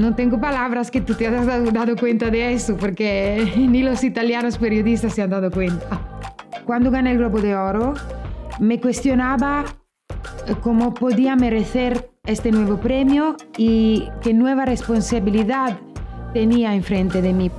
[0.00, 4.56] no tengo palabras que tú te has dado, cuenta de eso, porque ni los italianos
[4.56, 6.00] periodistas se han dado cuenta.
[6.64, 7.94] Cuando gané el Globo de Oro,
[8.58, 9.64] me cuestionaba
[10.46, 15.78] eh, cómo podía merecer este nuevo premio y qué nueva responsabilidad
[16.32, 17.50] tenía enfrente de mí.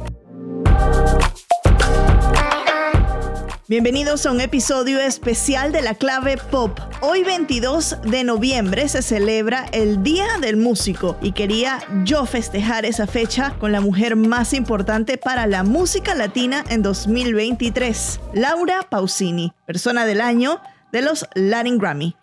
[3.71, 6.77] Bienvenidos a un episodio especial de la clave pop.
[6.99, 13.07] Hoy 22 de noviembre se celebra el Día del Músico y quería yo festejar esa
[13.07, 20.05] fecha con la mujer más importante para la música latina en 2023, Laura Pausini, persona
[20.05, 20.59] del año
[20.91, 22.17] de los Latin Grammy.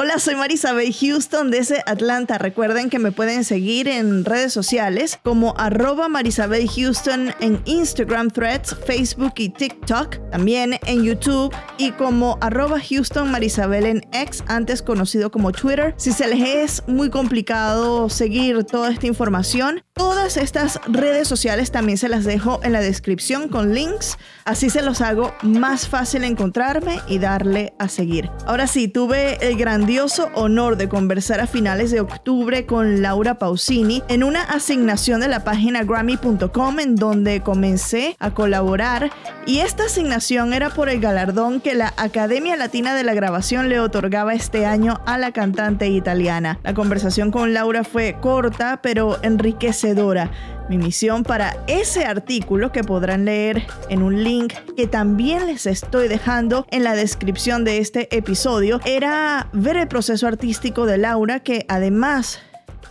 [0.00, 2.38] Hola, soy Marisabel Houston desde Atlanta.
[2.38, 8.76] Recuerden que me pueden seguir en redes sociales como arroba Marisabel Houston en Instagram, Threads,
[8.86, 10.30] Facebook y TikTok.
[10.30, 15.94] También en YouTube y como arroba Houston Marisabel en X, antes conocido como Twitter.
[15.96, 21.98] Si se les es muy complicado seguir toda esta información, todas estas redes sociales también
[21.98, 24.16] se las dejo en la descripción con links.
[24.44, 28.30] Así se los hago más fácil encontrarme y darle a seguir.
[28.46, 33.38] Ahora sí, tuve el gran grandioso honor de conversar a finales de octubre con Laura
[33.38, 39.10] Pausini en una asignación de la página grammy.com en donde comencé a colaborar
[39.46, 43.80] y esta asignación era por el galardón que la Academia Latina de la Grabación le
[43.80, 46.58] otorgaba este año a la cantante italiana.
[46.64, 50.30] La conversación con Laura fue corta pero enriquecedora
[50.68, 56.08] mi misión para ese artículo que podrán leer en un link que también les estoy
[56.08, 58.80] dejando en la descripción de este episodio.
[58.84, 62.40] Era ver el proceso artístico de Laura que además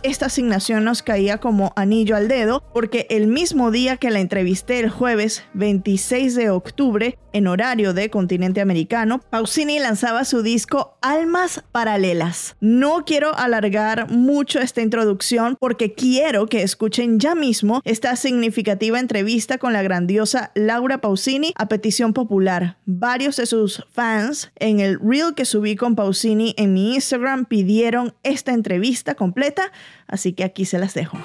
[0.02, 4.80] esta asignación nos caía como anillo al dedo porque el mismo día que la entrevisté
[4.80, 11.62] el jueves 26 de octubre en horario de continente americano, Pausini lanzaba su disco Almas
[11.72, 12.56] Paralelas.
[12.60, 19.58] No quiero alargar mucho esta introducción porque quiero que escuchen ya mismo esta significativa entrevista
[19.58, 22.78] con la grandiosa Laura Pausini a petición popular.
[22.86, 28.14] Varios de sus fans en el reel que subí con Pausini en mi Instagram pidieron
[28.22, 29.70] esta entrevista completa
[30.06, 31.18] Así que aquí se las dejo.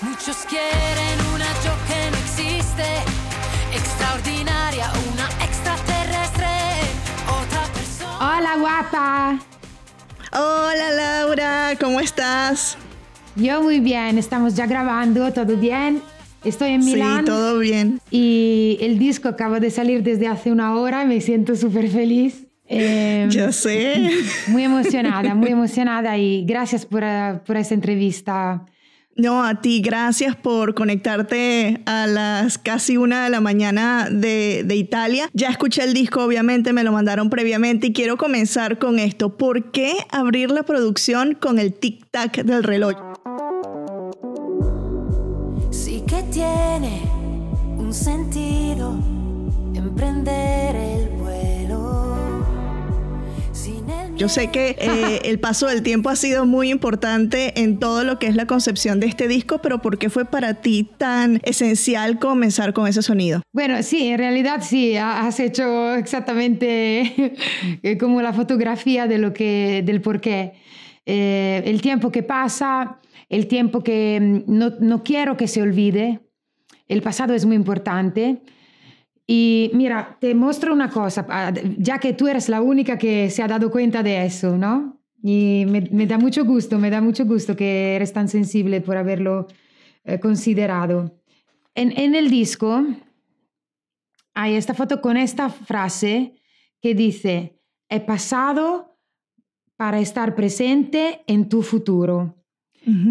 [0.00, 1.46] Muchos quieren una
[1.86, 2.84] que no existe,
[3.74, 6.46] extraordinaria, una extraterrestre,
[7.28, 8.38] otra persona.
[8.38, 9.38] Hola, guapa.
[10.32, 12.78] Hola, Laura, ¿cómo estás?
[13.36, 16.02] Yo muy bien, estamos ya grabando, todo bien.
[16.44, 17.18] Estoy en Milán.
[17.20, 18.00] Sí, todo bien.
[18.10, 22.46] Y el disco acaba de salir desde hace una hora, me siento súper feliz.
[22.72, 24.10] Eh, ya sé.
[24.46, 28.64] Muy emocionada, muy emocionada y gracias por, uh, por esta entrevista.
[29.16, 34.76] No, a ti, gracias por conectarte a las casi una de la mañana de, de,
[34.76, 35.28] Italia.
[35.34, 39.36] Ya escuché el disco, obviamente, me lo mandaron previamente y quiero comenzar con esto.
[39.36, 42.94] ¿Por qué abrir la producción con el tic-tac del reloj?
[45.70, 47.02] Sí que tiene
[47.76, 48.96] un sentido
[49.74, 50.39] emprender
[54.20, 58.18] Yo sé que eh, el paso del tiempo ha sido muy importante en todo lo
[58.18, 62.18] que es la concepción de este disco, pero ¿por qué fue para ti tan esencial
[62.18, 63.40] comenzar con ese sonido?
[63.50, 67.34] Bueno, sí, en realidad sí, has hecho exactamente
[67.98, 70.52] como la fotografía de lo que, del por qué.
[71.06, 76.20] Eh, el tiempo que pasa, el tiempo que mm, no, no quiero que se olvide,
[76.88, 78.42] el pasado es muy importante.
[79.32, 83.44] Y mira, te muestro una cosa, ah, ya que tú eres la única que se
[83.44, 85.00] ha dado cuenta de eso, ¿no?
[85.22, 89.46] Y me, da mucho gusto, me da mucho gusto que eres tan sensible por haberlo
[90.02, 91.22] eh, considerado.
[91.76, 92.84] En, en el disco
[94.34, 96.34] hay esta foto con esta frase
[96.82, 97.56] que dice,
[97.88, 98.98] he pasado
[99.76, 102.34] para estar presente en tu futuro.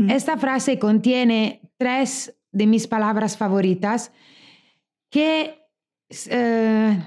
[0.09, 4.11] Esta frase contiene tres de mis palabras favoritas
[5.09, 5.59] que
[6.29, 7.01] eh,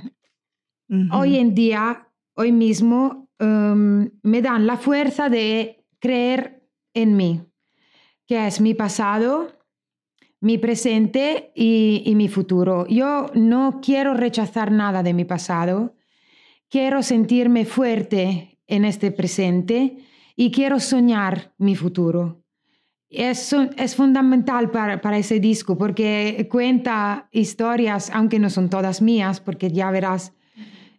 [1.10, 7.42] hoy en día, hoy mismo, em, me dan la fuerza de creer en mí,
[8.26, 9.48] que es mi pasado,
[10.40, 12.86] mi presente y, y mi futuro.
[12.88, 15.94] Yo no quiero rechazar nada de mi pasado,
[16.68, 19.98] quiero sentirme fuerte en este presente
[20.36, 22.41] y quiero soñar mi futuro.
[23.12, 29.38] Es, es fundamental para, para, ese disco porque cuenta historias, aunque no son todas mías,
[29.38, 30.32] porque ya verás,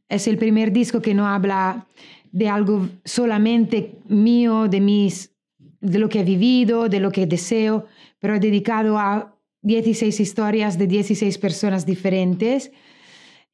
[0.07, 1.87] es el primer disco que no habla
[2.31, 5.35] de algo solamente mío, de, mis,
[5.81, 7.87] de lo que he vivido, de lo que deseo,
[8.19, 12.71] pero dedicado a 16 historias de 16 personas diferentes.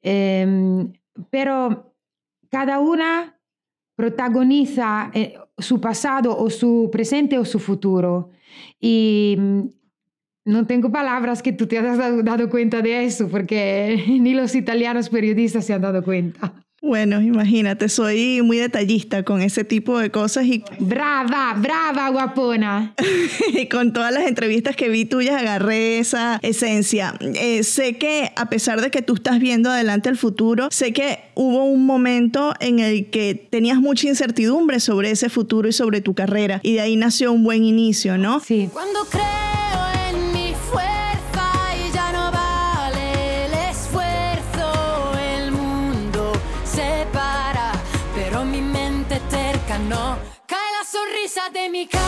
[0.02, 0.92] Em,
[1.30, 1.94] pero
[2.50, 3.39] cada una
[4.00, 8.30] protagoniza eh, su pasado o su presente o su futuro.
[8.80, 9.62] Y mm,
[10.46, 15.10] no tengo palabras que tú te hayas dado cuenta de eso, porque ni los italianos
[15.10, 16.66] periodistas se han dado cuenta.
[16.82, 20.64] Bueno, imagínate, soy muy detallista con ese tipo de cosas y...
[20.80, 22.94] Brava, brava, guapona.
[23.54, 27.16] y con todas las entrevistas que vi tuyas agarré esa esencia.
[27.20, 31.20] Eh, sé que a pesar de que tú estás viendo adelante el futuro, sé que
[31.36, 36.14] hubo un momento en el que tenías mucha incertidumbre sobre ese futuro y sobre tu
[36.14, 38.40] carrera y de ahí nació un buen inicio, ¿no?
[38.40, 38.70] Sí.
[38.72, 39.00] Cuando
[51.54, 52.02] de mi cara.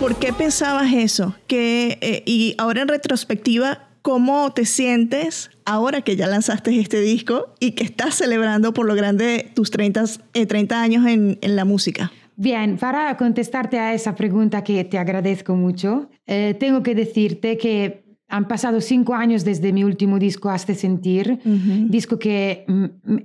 [0.00, 1.36] ¿Por qué pensabas eso?
[1.46, 7.54] Que, eh, y ahora en retrospectiva, ¿cómo te sientes ahora que ya lanzaste este disco
[7.60, 10.04] y que estás celebrando por lo grande tus 30,
[10.48, 12.10] 30 eh, años en, en, la música?
[12.34, 18.04] Bien, para contestarte a esa pregunta que te agradezco mucho, eh, tengo que decirte que
[18.26, 22.66] han pasado cinco años desde mi último disco, Hazte Sentir, disco que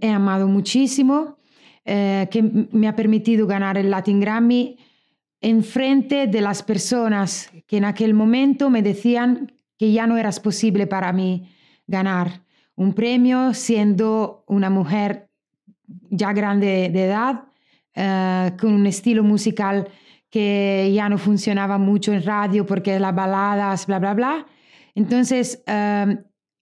[0.02, 1.39] he amado muchísimo
[1.92, 4.78] eh, que me ha permitido ganar el Latin Grammy
[5.42, 10.30] en frente de las personas que en aquel momento me decían que ya no era
[10.34, 11.50] posible para mí
[11.88, 12.44] ganar
[12.76, 15.32] un premio siendo una mujer
[16.12, 17.46] ya grande de edad,
[17.96, 19.88] eh, con un estilo musical
[20.30, 24.46] que ya no funcionaba mucho en radio porque las baladas, bla, bla, bla.
[24.94, 26.20] Entonces, eh,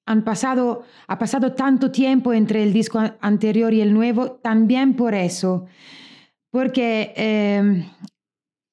[0.07, 5.13] han pasado, ha pasado tanto tiempo entre el disco anterior y el nuevo, también por
[5.13, 5.65] eso,
[6.49, 7.85] porque eh,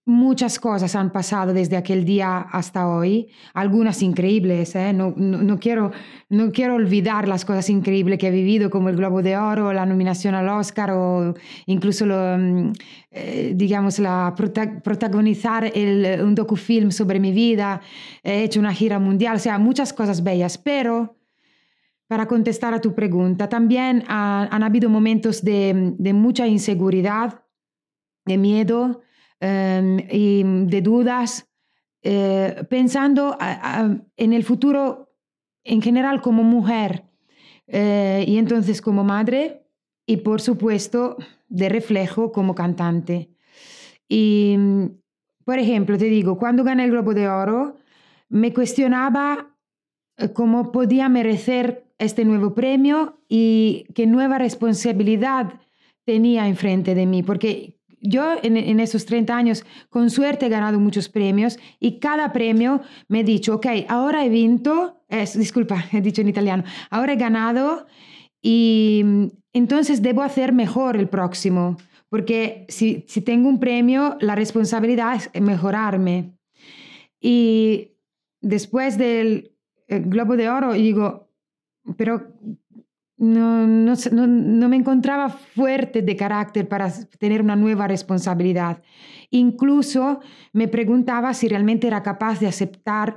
[0.06, 4.92] muchas cosas han pasado desde aquel día hasta hoy, algunas increíbles, ¿eh?
[4.92, 5.90] no, no, quiero,
[6.28, 9.86] no quiero olvidar las cosas increíbles que he vivido, como el Globo de Oro, la
[9.86, 11.34] nominación al Oscar o
[11.66, 12.72] incluso, lo, mm,
[13.10, 17.80] eh, digamos, la protagonizar el, un docufilm sobre mi vida,
[18.22, 21.16] he hecho una gira mundial, o sea, muchas cosas bellas, pero
[22.06, 27.44] para contestar a tu pregunta, también han habido momentos de, mucha inseguridad,
[28.26, 29.02] de miedo
[29.40, 31.48] em, y de dudas,
[32.02, 33.38] eh, pensando
[34.16, 35.14] en el futuro
[35.64, 37.04] en general como mujer
[37.66, 39.66] eh, y entonces como madre
[40.06, 41.16] y por supuesto
[41.48, 43.30] de reflejo como cantante.
[44.08, 44.56] Y,
[45.44, 47.78] por ejemplo, te digo, cuando gané el Globo de Oro,
[48.28, 49.56] me cuestionaba
[50.16, 55.60] eh, cómo podía merecer este nuevo premio y qué nueva responsabilidad
[56.04, 61.08] tenía enfrente de mí, porque yo en, esos 30 años con suerte he ganado muchos
[61.08, 65.00] premios y cada premio me he dicho, ok, ahora he vinto,
[65.34, 67.86] disculpa, he dicho en italiano, ahora he ganado
[68.42, 71.78] y entonces debo hacer mejor el próximo,
[72.10, 76.34] porque si, si tengo un premio, la responsabilidad es mejorarme.
[77.20, 77.92] Y
[78.42, 79.52] después del
[79.88, 81.23] Globo de Oro, digo,
[81.96, 82.32] pero
[83.16, 83.94] no, no,
[84.26, 88.82] no, me encontraba fuerte de carácter para tener una nueva responsabilidad.
[89.30, 90.20] Incluso
[90.52, 93.16] me preguntaba si realmente era capaz de aceptar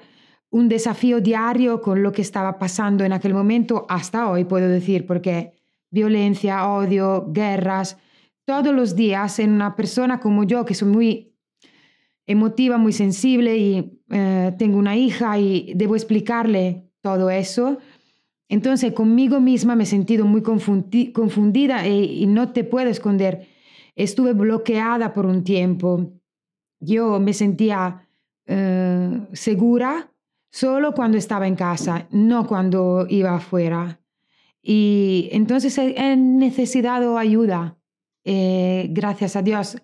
[0.50, 5.06] un desafío diario con lo que estaba pasando en aquel momento, hasta hoy puedo decir,
[5.06, 5.54] porque
[5.92, 7.98] violencia, odio, guerras,
[8.46, 11.36] todos los días en una persona como yo, que soy muy
[12.26, 17.78] emotiva, muy sensible y eh, tengo una hija y debo explicarle todo eso,
[18.50, 23.48] entonces, conmigo misma me he sentido muy confundida e, y no te puedo esconder.
[23.96, 26.14] Estuve bloqueada por un tiempo.
[26.80, 28.08] Yo me sentía
[28.46, 30.14] eh, segura
[30.50, 34.00] solo cuando estaba en casa, no cuando iba afuera.
[34.62, 37.78] Y entonces he, necesitado ayuda.
[38.24, 39.82] Eh, gracias a Dios,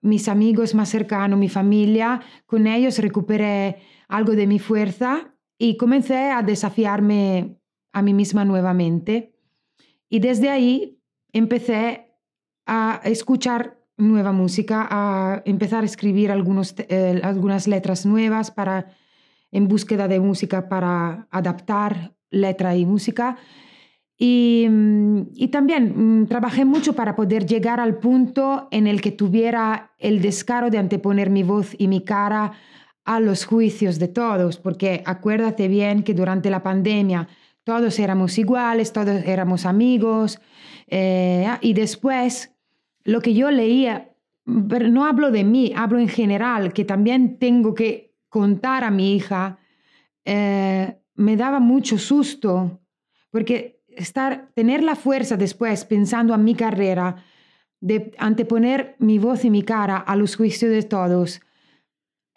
[0.00, 6.30] mis amigos más cercanos, mi familia, con ellos recuperé algo de mi fuerza y comencé
[6.30, 7.59] a desafiarme
[7.92, 9.34] a mí misma nuevamente.
[10.08, 11.00] Y desde ahí
[11.32, 12.14] empecé
[12.66, 18.96] a escuchar nueva música, a empezar a escribir algunos, eh, algunas letras nuevas para,
[19.52, 23.36] en búsqueda de música para adaptar letra y música.
[24.22, 24.68] Y,
[25.50, 30.68] también mm, trabajé mucho para poder llegar al punto en el que tuviera el descaro
[30.68, 32.52] de anteponer mi voz y mi cara
[33.04, 37.28] a los juicios de todos, porque acuérdate bien que durante la pandemia
[37.70, 40.40] todos éramos iguales, todos éramos amigos.
[40.88, 42.52] Eh, y después,
[43.04, 44.10] lo que yo leía,
[44.68, 49.14] pero no hablo de mí, hablo en general, que también tengo que contar a mi
[49.14, 49.60] hija,
[50.24, 52.80] eh, me daba mucho susto,
[53.30, 57.22] porque estar, tener la fuerza después, pensando en mi carrera,
[57.80, 61.40] de anteponer mi voz y mi cara a los juicios de todos,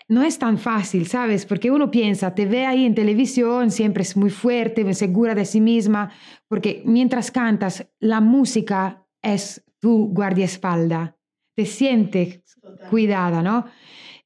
[0.07, 1.45] no es tan fácil, ¿sabes?
[1.45, 5.61] Porque uno piensa, te ve ahí en televisión, siempre es muy fuerte, segura de sí
[5.61, 6.11] misma,
[6.47, 11.17] porque mientras cantas, la música es tu guardiaespalda,
[11.55, 12.41] te sientes
[12.89, 13.65] cuidada, ¿no?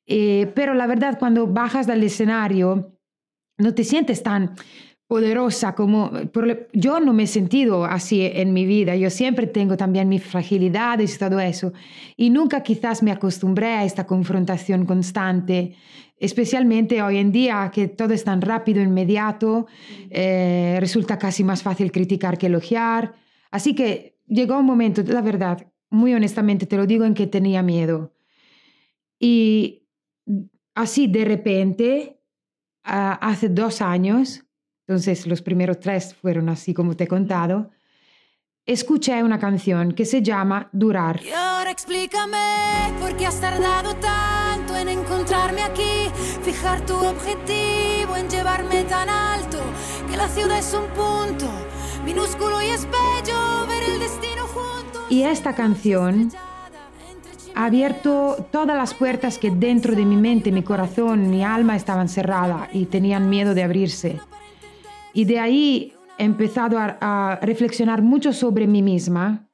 [0.05, 2.98] Eh, pero la verdad, cuando bajas del escenario,
[3.57, 4.55] no te sientes tan
[5.08, 6.12] poderosa como
[6.74, 8.96] yo no me he sentido así en mi vida.
[8.96, 11.72] Yo siempre tengo también mis fragilidades y todo eso.
[12.18, 15.76] Y nunca quizás me acostumbré a esta confrontación constante,
[16.18, 19.68] especialmente hoy en día que todo es tan rápido, inmediato,
[20.10, 23.16] eh, resulta casi más fácil criticar que elogiar.
[23.50, 27.64] Así que llegó un momento, la verdad, muy honestamente te lo digo, en que tenía
[27.64, 28.14] miedo.
[29.20, 29.88] Y
[30.76, 32.20] así de repente,
[32.84, 34.47] ah, hace dos años,
[34.88, 37.72] entonces los primeros tres fueron así como te he contado,
[38.65, 41.22] escuché una canción que se llama Durar.
[41.22, 46.10] Y ahora explícame por qué has tardado tanto en encontrarme aquí,
[46.41, 49.60] fijar tu objetivo en llevarme tan alto,
[50.10, 51.51] que la ciudad es un punto
[52.06, 55.06] minúsculo y es bello ver el destino junto.
[55.10, 56.32] Y esta canción
[57.56, 62.08] ha abierto todas las puertas que dentro de mi mente, mi corazón, mi alma estaban
[62.08, 64.22] cerradas y tenían miedo de abrirse.
[65.18, 69.50] Y de ahí he empezado a, reflexionar mucho sobre mí misma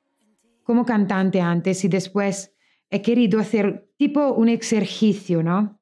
[0.62, 2.53] como cantante antes y después
[2.89, 5.79] he querido hacer tipo un ejercicio, ¿no?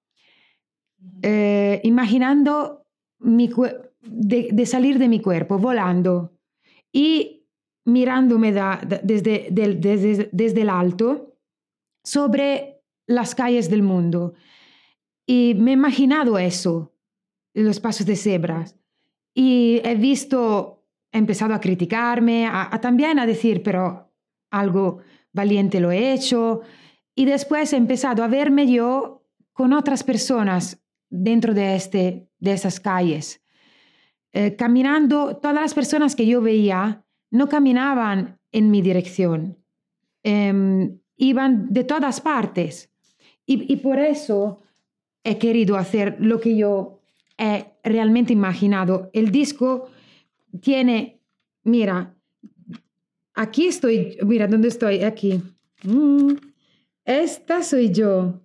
[1.24, 2.86] Eh, imaginando
[3.22, 6.38] de, salir de mi cuerpo, volando
[6.92, 7.48] y
[7.84, 11.40] mirándome desde, desde, desde el alto
[12.04, 14.36] sobre las calles del mundo.
[15.26, 16.94] Y me he imaginado eso,
[17.56, 18.78] los pasos de cebras.
[19.34, 24.12] Y he visto, he empezado a criticarme, a, también a decir, pero
[24.50, 25.00] algo
[25.32, 26.62] valiente lo he hecho.
[27.16, 32.80] Y después he empezado a verme yo con otras personas dentro de, este, de esas
[32.80, 33.42] calles.
[34.34, 39.58] Eh, caminando, todas las personas que yo veía no caminaban en mi dirección,
[40.24, 42.92] em, iban de todas partes.
[43.46, 44.62] Y, y por eso
[45.24, 47.01] he querido hacer lo que yo
[47.42, 49.10] he realmente imaginado.
[49.14, 49.90] El disco
[50.62, 51.20] tiene,
[51.64, 52.16] mira,
[53.34, 55.04] aquí estoy, mira, ¿dónde estoy?
[55.04, 55.42] Aquí.
[55.84, 56.34] Mm,
[57.04, 58.40] esta soy yo.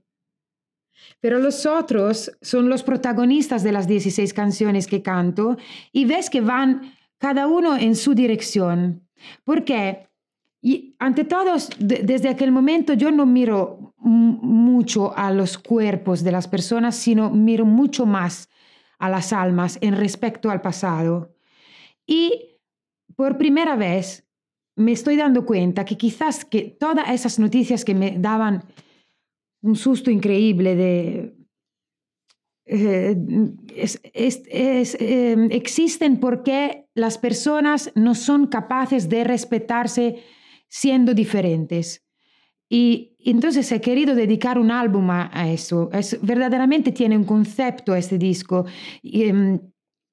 [1.20, 5.58] Pero los otros son los protagonistas de las 16 canciones que canto
[5.92, 9.06] y ves que van cada uno en su dirección.
[9.44, 10.06] Porque
[10.62, 16.48] y ante todo, desde aquel momento yo no miro mucho a los cuerpos de las
[16.48, 18.48] personas, sino miro mucho más
[18.98, 21.34] a las almas en respecto al pasado.
[22.06, 22.58] Y
[23.14, 24.26] por primera vez
[24.76, 28.64] me estoy dando cuenta que quizás que todas esas noticias que me daban
[29.62, 31.32] un susto increíble de...
[32.68, 33.16] Eh,
[34.48, 40.24] em, existen porque las personas no son capaces de respetarse
[40.68, 42.05] siendo diferentes.
[42.68, 45.90] Y entonces he querido dedicar un álbum a, eso.
[45.92, 48.66] Es, verdaderamente tiene un concepto este disco.
[49.02, 49.60] Em,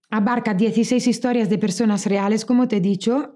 [0.09, 3.35] abarca 16 historias de personas reales, como te he dicho.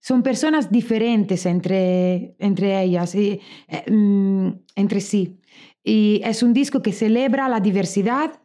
[0.00, 5.40] Son personas diferentes entre, entre ellas, y, eh, mm, entre sí.
[5.82, 8.40] Y es un disco que celebra la diversidad,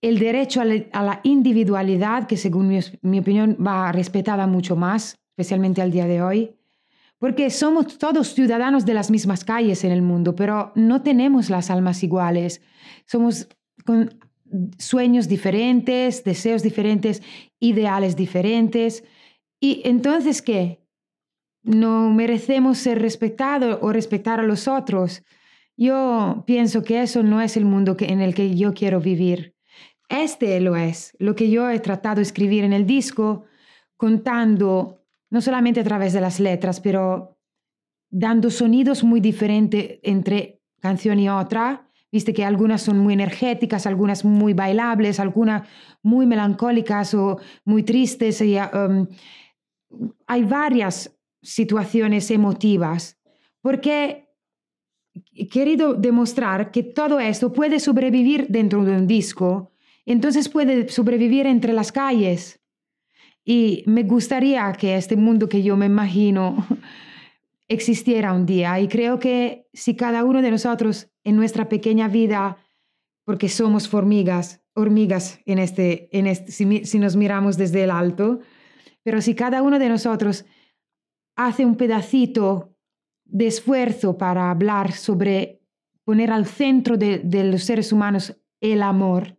[0.00, 5.82] el derecho a, la individualidad, que según mi, mi opinión va respetada mucho más, especialmente
[5.82, 6.57] al día de hoy
[7.18, 11.70] porque somos todos ciudadanos de las mismas calles en el mundo, pero no tenemos las
[11.70, 12.62] almas iguales.
[13.06, 13.48] Somos
[13.84, 14.18] con
[14.78, 17.22] sueños diferentes, deseos diferentes,
[17.58, 19.04] ideales diferentes.
[19.60, 20.80] ¿Y entonces qué?
[21.62, 25.22] ¿No merecemos ser respetados o respetar a los otros?
[25.76, 29.54] Yo pienso que eso no es el mundo en el que yo quiero vivir.
[30.08, 33.44] Este lo es, lo que yo he tratado de escribir en el disco,
[33.96, 34.97] contando
[35.30, 37.38] no solamente a través de las letras, pero
[38.10, 41.88] dando sonidos muy diferentes entre canción y otra.
[42.10, 45.68] Viste que algunas son muy energéticas, algunas muy bailables, algunas
[46.02, 48.40] muy melancólicas o muy tristes.
[48.40, 49.06] Um,
[50.26, 53.18] hay varias situaciones emotivas
[53.60, 54.28] porque
[55.34, 59.72] he querido demostrar que todo esto puede sobrevivir dentro de un disco,
[60.06, 62.57] entonces puede sobrevivir entre las calles
[63.50, 66.66] y me gustaría que este mundo que yo me imagino
[67.68, 68.78] existiera un día.
[68.78, 72.58] Y creo que si cada uno de nosotros en nuestra pequeña vida,
[73.24, 78.40] porque somos hormigas, hormigas en este, en este si, nos miramos desde el alto,
[79.02, 80.44] pero si cada uno de nosotros
[81.34, 82.76] hace un pedacito
[83.24, 85.62] de esfuerzo para hablar sobre
[86.04, 89.37] poner al centro de los seres humanos el amor,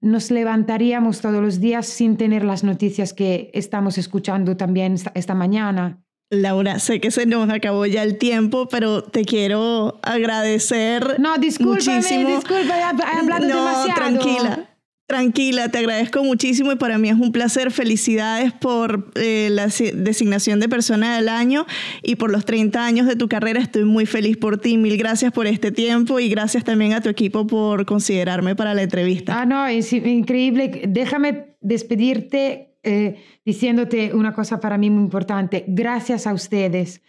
[0.00, 6.02] nos levantaríamos todos los días sin tener las noticias que estamos escuchando también esta, mañana.
[6.30, 11.20] Laura, sé que se nos acabó ya el tiempo, pero te quiero agradecer.
[11.20, 12.28] No, discúlpame, muchísimo.
[12.28, 13.94] disculpa, he hablado no, demasiado.
[13.94, 14.75] Tranquila.
[15.06, 17.70] Tranquila, te agradezco muchísimo y para mí es un placer.
[17.70, 21.64] Felicidades por eh, la designación de persona del año
[22.02, 23.60] y por los 30 años de tu carrera.
[23.60, 24.76] Estoy muy feliz por ti.
[24.76, 28.82] Mil gracias por este tiempo y gracias también a tu equipo por considerarme para la
[28.82, 29.40] entrevista.
[29.40, 30.82] Ah, no, es increíble.
[30.88, 35.64] Déjame despedirte eh, diciéndote una cosa para mí muy importante.
[35.68, 37.00] Gracias a ustedes,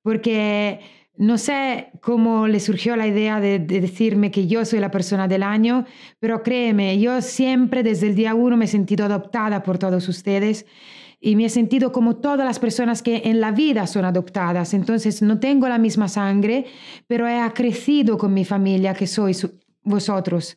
[0.00, 0.80] porque
[1.22, 5.44] no sé cómo le surgió la idea de, decirme que yo soy la persona del
[5.44, 5.86] año,
[6.18, 10.66] pero créeme, yo siempre desde el día uno me he sentido adoptada por todos ustedes
[11.20, 14.74] y me he sentido como todas las personas que en la vida son adoptadas.
[14.74, 16.66] Entonces no tengo la misma sangre,
[17.06, 19.46] pero he crecido con mi familia que sois
[19.84, 20.56] vosotros.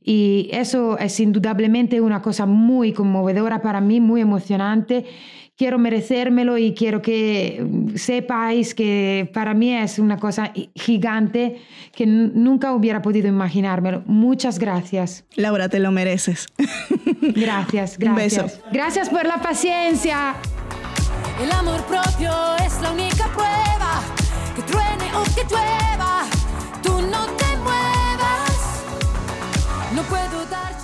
[0.00, 5.06] Y eso es indudablemente una cosa muy conmovedora para mí, muy emocionante
[5.56, 11.60] quiero merecérmelo y quiero que mm, sepáis que para mí es una cosa gigante
[11.94, 14.02] que nunca hubiera podido imaginármelo.
[14.06, 15.24] Muchas gracias.
[15.36, 16.48] Laura, te lo mereces.
[17.20, 17.98] Gracias, gracias.
[17.98, 18.46] Un beso.
[18.72, 20.34] Gracias por la paciencia.
[21.42, 22.32] El amor propio
[22.64, 24.02] es la única prueba
[24.54, 25.93] que truene o que llueva.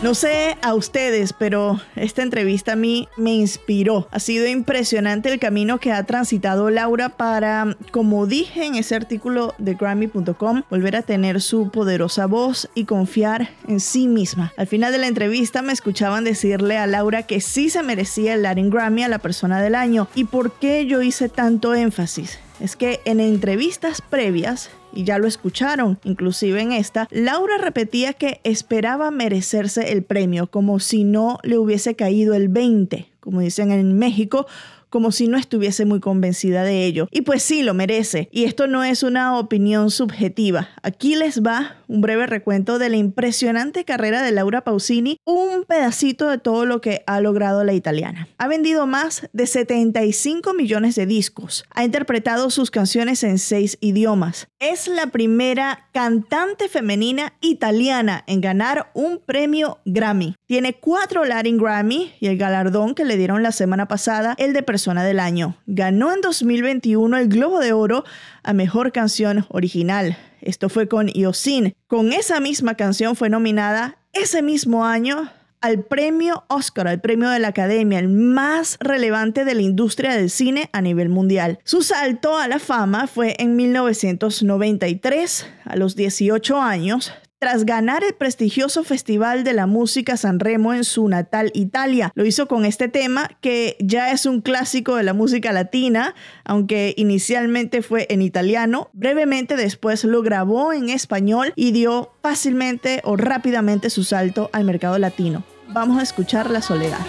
[0.03, 4.09] No sé a ustedes, pero esta entrevista a mí me inspiró.
[4.11, 9.55] Ha sido impresionante el camino que ha transitado Laura para, como dije en ese artículo
[9.59, 14.53] de Grammy.com, volver a tener su poderosa voz y confiar en sí misma.
[14.57, 18.43] Al final de la entrevista me escuchaban decirle a Laura que sí se merecía el
[18.43, 20.09] Latin Grammy a la persona del año.
[20.15, 22.39] ¿Y por qué yo hice tanto énfasis?
[22.59, 28.41] Es que en entrevistas previas y ya lo escucharon, inclusive en esta, Laura repetía que
[28.45, 33.99] esperaba merecerse el premio, como si no le hubiese caído el 20, como dicen en
[33.99, 34.47] México,
[34.91, 37.09] como si no estuviese muy convencida de ello.
[37.11, 38.29] Y pues sí, lo merece.
[38.33, 40.69] Y esto no es una opinión subjetiva.
[40.83, 46.29] Aquí les va un breve recuento de la impresionante carrera de Laura Pausini, un pedacito
[46.29, 48.29] de todo lo que ha logrado la italiana.
[48.39, 54.49] Ha vendido más de 75 millones de discos, ha interpretado sus canciones en seis idiomas,
[54.61, 60.37] es la primera cantante femenina italiana en ganar un premio Grammy.
[60.47, 64.63] Tiene cuatro Latin Grammy y el galardón que le dieron la semana pasada, el de
[64.81, 65.57] persona del año.
[65.67, 68.03] Ganó en 2021 el Globo de Oro
[68.43, 70.17] a Mejor Canción Original.
[70.41, 71.75] Esto fue con Yosin.
[71.87, 77.41] Con esa misma canción fue nominada ese mismo año al premio Oscar, al premio de
[77.41, 81.59] la Academia, el más relevante de la industria del cine a nivel mundial.
[81.65, 88.13] Su salto a la fama fue en 1993, a los 18 años, tras ganar el
[88.15, 92.13] prestigioso Festival de la Música San Remo en su natal Italia.
[92.15, 96.93] Lo hizo con este tema que ya es un clásico de la música latina, aunque
[96.99, 98.91] inicialmente fue en italiano.
[98.93, 104.99] Brevemente después lo grabó en español y dio fácilmente o rápidamente su salto al mercado
[104.99, 105.43] latino.
[105.69, 107.01] Vamos a escuchar La Soledad.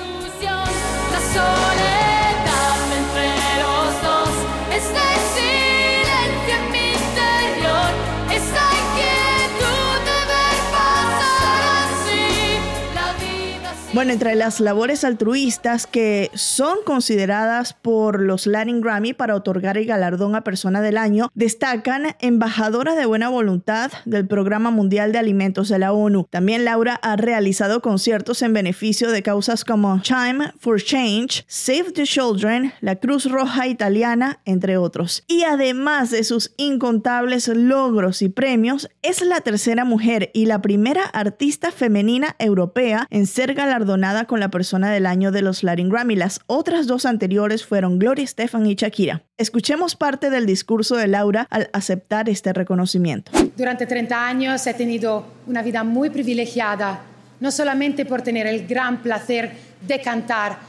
[13.94, 19.86] Bueno, entre las labores altruistas que son consideradas por los Latin Grammy para otorgar el
[19.86, 25.68] galardón a persona del año, destacan embajadora de buena voluntad del Programa Mundial de Alimentos
[25.68, 26.26] de la ONU.
[26.30, 32.04] También Laura ha realizado conciertos en beneficio de causas como Chime for Change, Save the
[32.04, 35.26] Children, la Cruz Roja Italiana, entre otros.
[35.28, 41.04] Y además de sus incontables logros y premios, es la tercera mujer y la primera
[41.04, 43.81] artista femenina europea en ser galardonada
[44.28, 46.16] con la persona del año de los Latin Grammy.
[46.16, 49.24] Las otras dos anteriores fueron Gloria Estefan y Shakira.
[49.38, 53.32] Escuchemos parte del discurso de Laura al aceptar este reconocimiento.
[53.58, 57.02] Durante 30 años he tenido una vida muy privilegiada,
[57.40, 60.60] no solamente por tener el gran placer de cantar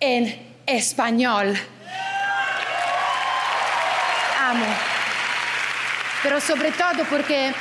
[0.00, 0.34] en
[0.66, 1.54] español.
[4.40, 4.66] Amo.
[6.22, 7.52] Pero sobre todo porque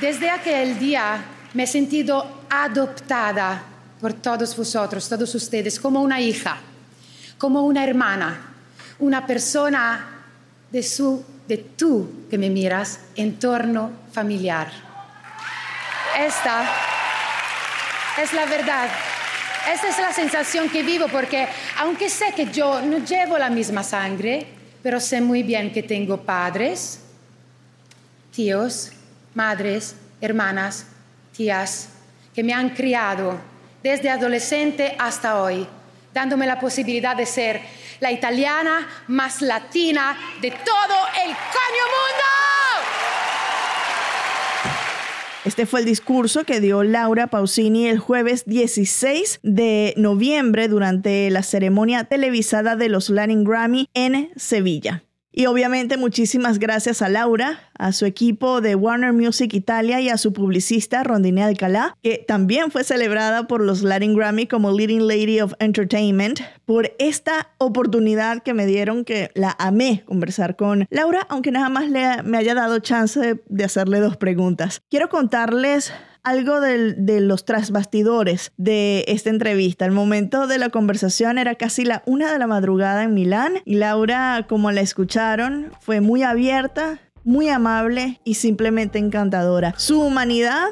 [0.00, 3.71] desde aquel día me he sentido adoptada
[4.02, 6.58] por todos vosotros, todos ustedes, como una hija,
[7.38, 8.52] como una hermana,
[8.98, 10.24] una persona
[10.72, 14.72] de, su, de tú que me miras, entorno familiar.
[16.18, 16.68] Esta
[18.20, 18.88] es la verdad.
[19.72, 21.46] Esta es la sensación que vivo porque
[21.78, 24.44] aunque sé que yo no llevo la misma sangre,
[24.82, 26.98] pero sé muy bien que tengo padres,
[28.34, 28.90] tíos,
[29.36, 30.86] madres, hermanas,
[31.36, 31.88] tías,
[32.34, 33.51] que me han criado
[33.82, 35.66] desde adolescente hasta hoy,
[36.14, 37.60] dándome la posibilidad de ser
[38.00, 42.32] la italiana más latina de todo el coño mundo.
[45.44, 51.42] Este fue el discurso que dio Laura Pausini el jueves 16 de noviembre durante la
[51.42, 55.02] ceremonia televisada de los Latin Grammy en Sevilla.
[55.32, 60.18] Y obviamente muchísimas gracias a Laura, a su equipo de Warner Music Italia y a
[60.18, 65.40] su publicista Rondine Alcalá, que también fue celebrada por los Latin Grammy como Leading Lady
[65.40, 71.50] of Entertainment, por esta oportunidad que me dieron que la amé conversar con Laura, aunque
[71.50, 74.82] nada más le, me haya dado chance de hacerle dos preguntas.
[74.90, 79.84] Quiero contarles algo de los trasbastidores de esta entrevista.
[79.84, 83.74] El momento de la conversación era casi la una de la madrugada en Milán y
[83.74, 89.74] Laura, como la escucharon, fue muy abierta, muy amable y simplemente encantadora.
[89.76, 90.68] Su humanidad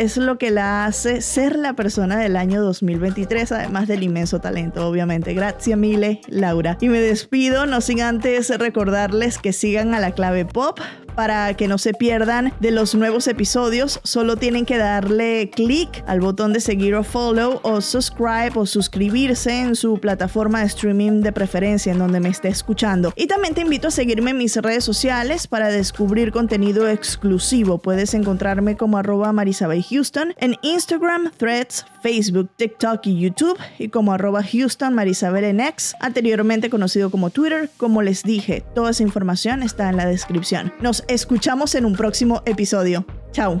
[0.00, 4.88] es lo que la hace ser la persona del año 2023, además del inmenso talento,
[4.88, 5.34] obviamente.
[5.34, 6.78] Gracias mille, Laura.
[6.80, 10.80] Y me despido, no sin antes recordarles que sigan a la clave pop
[11.14, 14.00] para que no se pierdan de los nuevos episodios.
[14.04, 19.60] Solo tienen que darle clic al botón de seguir o follow o subscribe o suscribirse
[19.60, 23.12] en su plataforma de streaming de preferencia en donde me esté escuchando.
[23.16, 27.76] Y también te invito a seguirme en mis redes sociales para descubrir contenido exclusivo.
[27.76, 34.12] Puedes encontrarme como arroba Marisabel Houston en Instagram, Threads, Facebook, TikTok y YouTube y como
[34.12, 37.70] arroba Houston Marisabel en X, anteriormente conocido como Twitter.
[37.76, 40.72] Como les dije, toda esa información está en la descripción.
[40.80, 43.04] Nos escuchamos en un próximo episodio.
[43.32, 43.60] Chao.